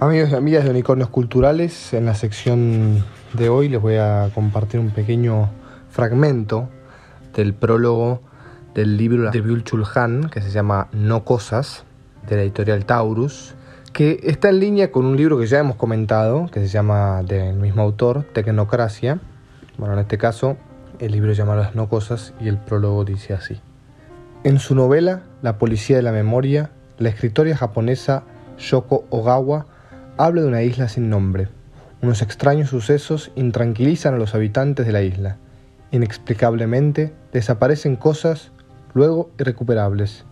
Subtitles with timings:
[0.00, 4.78] Amigos y amigas de Unicornios Culturales, en la sección de hoy les voy a compartir
[4.78, 5.50] un pequeño
[5.90, 6.68] fragmento
[7.34, 8.20] del prólogo
[8.76, 11.82] del libro de Byul Chulhan que se llama No Cosas,
[12.28, 13.56] de la editorial Taurus,
[13.92, 17.56] que está en línea con un libro que ya hemos comentado, que se llama del
[17.56, 19.18] mismo autor, Tecnocracia.
[19.78, 20.56] Bueno, en este caso,
[21.00, 23.60] el libro se llama Las No Cosas y el prólogo dice así.
[24.44, 28.22] En su novela La Policía de la Memoria, la escritora japonesa
[28.58, 29.66] Shoko Ogawa
[30.18, 31.48] habla de una isla sin nombre.
[32.02, 35.36] Unos extraños sucesos intranquilizan a los habitantes de la isla.
[35.92, 38.50] Inexplicablemente desaparecen cosas
[38.94, 40.24] luego irrecuperables.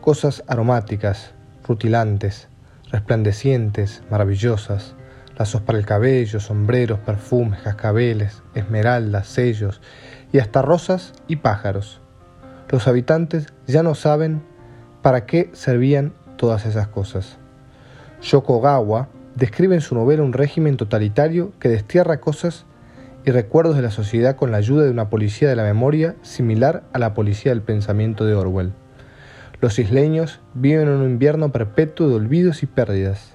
[0.00, 1.34] Cosas aromáticas,
[1.66, 2.48] rutilantes,
[2.90, 4.96] resplandecientes, maravillosas.
[5.38, 9.80] Lazos para el cabello, sombreros, perfumes, cascabeles, esmeraldas, sellos
[10.32, 12.00] y hasta rosas y pájaros.
[12.70, 14.42] Los habitantes ya no saben
[15.00, 17.38] para qué servían todas esas cosas.
[18.20, 22.66] Shokogawa describe en su novela un régimen totalitario que destierra cosas
[23.24, 26.82] y recuerdos de la sociedad con la ayuda de una policía de la memoria similar
[26.92, 28.72] a la policía del pensamiento de Orwell.
[29.60, 33.34] Los isleños viven en un invierno perpetuo de olvidos y pérdidas.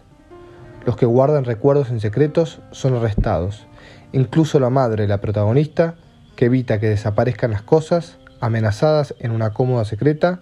[0.86, 3.66] Los que guardan recuerdos en secretos son arrestados.
[4.12, 5.96] Incluso la madre, la protagonista,
[6.36, 10.42] que evita que desaparezcan las cosas, amenazadas en una cómoda secreta,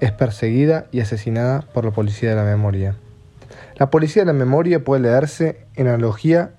[0.00, 2.96] es perseguida y asesinada por la policía de la memoria.
[3.76, 6.52] La policía de la memoria puede leerse en analogía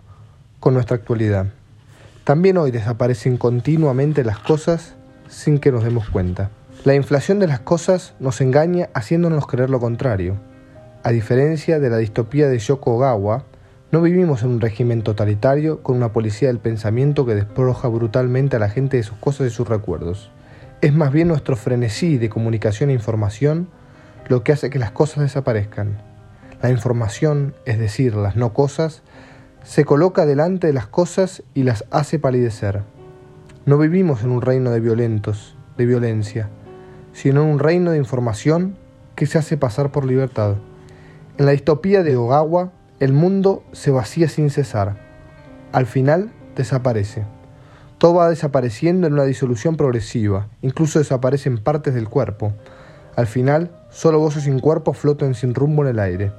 [0.59, 1.47] con nuestra actualidad.
[2.23, 4.95] También hoy desaparecen continuamente las cosas
[5.27, 6.49] sin que nos demos cuenta.
[6.85, 10.37] La inflación de las cosas nos engaña haciéndonos creer lo contrario.
[11.03, 13.43] A diferencia de la distopía de Yoko Ogawa,
[13.91, 18.59] no vivimos en un régimen totalitario con una policía del pensamiento que despoja brutalmente a
[18.59, 20.29] la gente de sus cosas y sus recuerdos.
[20.81, 23.67] Es más bien nuestro frenesí de comunicación e información
[24.27, 26.08] lo que hace que las cosas desaparezcan.
[26.61, 29.01] La información, es decir, las no cosas,
[29.63, 32.83] se coloca delante de las cosas y las hace palidecer.
[33.65, 36.49] No vivimos en un reino de violentos, de violencia,
[37.13, 38.75] sino en un reino de información
[39.15, 40.55] que se hace pasar por libertad.
[41.37, 44.97] En la distopía de Ogawa, el mundo se vacía sin cesar.
[45.71, 47.23] Al final, desaparece.
[47.99, 52.53] Todo va desapareciendo en una disolución progresiva, incluso desaparecen partes del cuerpo.
[53.15, 56.33] Al final, solo voces sin cuerpo flotan sin rumbo en el aire.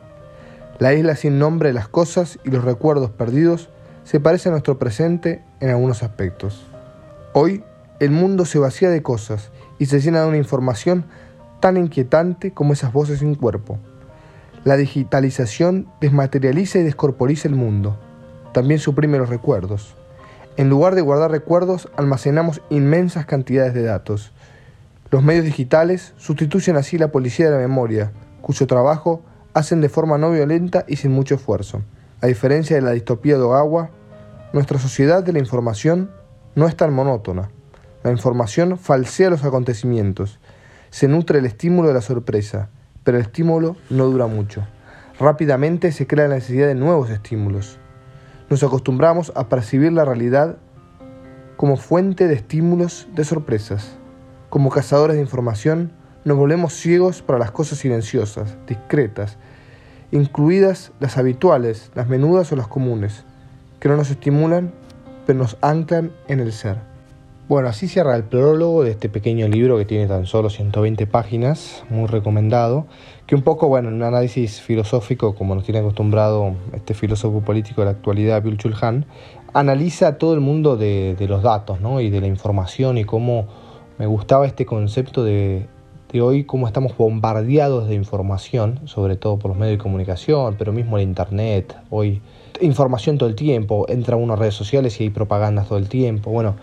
[0.80, 3.68] La isla sin nombre las cosas y los recuerdos perdidos
[4.04, 6.64] se parece a nuestro presente en algunos aspectos.
[7.34, 7.62] Hoy
[8.00, 11.04] el mundo se vacía de cosas y se llena de una información
[11.60, 13.78] tan inquietante como esas voces sin cuerpo.
[14.64, 17.98] La digitalización desmaterializa y descorporiza el mundo.
[18.54, 19.94] También suprime los recuerdos.
[20.56, 24.32] En lugar de guardar recuerdos, almacenamos inmensas cantidades de datos.
[25.10, 29.22] Los medios digitales sustituyen así la policía de la memoria, cuyo trabajo
[29.54, 31.82] hacen de forma no violenta y sin mucho esfuerzo.
[32.20, 33.90] A diferencia de la distopía de Ogawa,
[34.52, 36.10] nuestra sociedad de la información
[36.54, 37.50] no es tan monótona.
[38.02, 40.40] La información falsea los acontecimientos,
[40.90, 42.68] se nutre el estímulo de la sorpresa,
[43.04, 44.66] pero el estímulo no dura mucho.
[45.18, 47.78] Rápidamente se crea la necesidad de nuevos estímulos.
[48.48, 50.56] Nos acostumbramos a percibir la realidad
[51.56, 53.96] como fuente de estímulos de sorpresas.
[54.48, 55.92] Como cazadores de información,
[56.24, 59.38] nos volvemos ciegos para las cosas silenciosas, discretas,
[60.12, 63.24] incluidas las habituales, las menudas o las comunes,
[63.78, 64.72] que no nos estimulan,
[65.26, 66.76] pero nos anclan en el ser.
[67.48, 71.82] Bueno, así cierra el prólogo de este pequeño libro que tiene tan solo 120 páginas,
[71.90, 72.86] muy recomendado,
[73.26, 77.80] que un poco, bueno, en un análisis filosófico, como nos tiene acostumbrado este filósofo político
[77.80, 79.04] de la actualidad, Bill Chulhan,
[79.52, 82.00] analiza todo el mundo de, de los datos ¿no?
[82.00, 83.48] y de la información y cómo
[83.98, 85.66] me gustaba este concepto de
[86.12, 90.72] de hoy cómo estamos bombardeados de información, sobre todo por los medios de comunicación, pero
[90.72, 92.20] mismo el Internet, hoy
[92.60, 96.56] información todo el tiempo, entra uno redes sociales y hay propagandas todo el tiempo, bueno,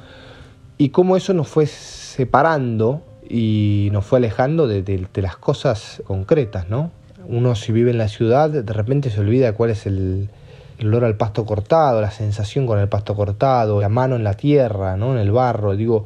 [0.77, 6.91] y cómo eso nos fue separando y nos fue alejando de, las cosas concretas, ¿no?
[7.27, 10.29] Uno si vive en la ciudad, de repente se olvida cuál es el,
[10.77, 14.35] el olor al pasto cortado, la sensación con el pasto cortado, la mano en la
[14.35, 15.13] tierra, ¿no?
[15.13, 16.05] En el barro, digo,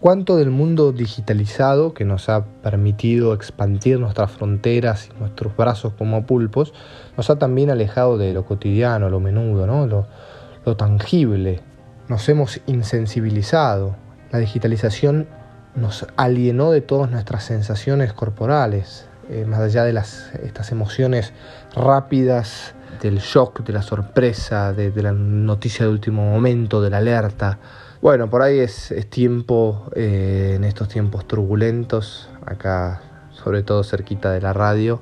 [0.00, 6.24] ¿Cuánto del mundo digitalizado que nos ha permitido expandir nuestras fronteras y nuestros brazos como
[6.24, 6.72] pulpos
[7.16, 9.86] nos ha también alejado de lo cotidiano, lo menudo, ¿no?
[9.86, 10.06] lo,
[10.76, 11.62] tangible?
[12.06, 13.96] Nos hemos insensibilizado.
[14.30, 15.26] La digitalización
[15.74, 21.32] nos alienó de todas nuestras sensaciones corporales, eh, más allá de las, estas emociones
[21.74, 26.98] rápidas del shock, de la sorpresa, de, de la noticia de último momento, de la
[26.98, 27.58] alerta
[28.00, 33.02] bueno, por ahí es, tiempo, eh, en estos tiempos turbulentos, acá
[33.32, 35.00] sobre todo cerquita de la radio,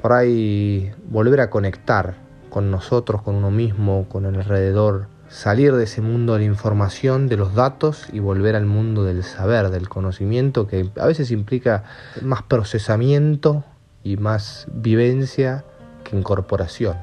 [0.00, 2.14] por ahí volver a conectar
[2.50, 7.26] con nosotros, con uno mismo, con el alrededor, salir de ese mundo de la información,
[7.28, 11.84] de los datos y volver al mundo del saber, del conocimiento, que a veces implica
[12.22, 13.64] más procesamiento
[14.02, 15.64] y más vivencia
[16.04, 16.96] que incorporación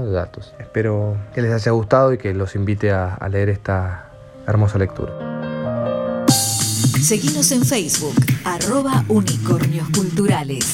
[0.00, 0.54] de datos.
[0.58, 4.11] Espero que les haya gustado y que los invite a, a leer esta
[4.46, 5.12] hermosa lectura.
[7.00, 10.64] Seguimos en Facebook, arroba unicornios culturales.